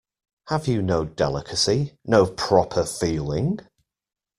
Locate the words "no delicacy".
0.81-1.95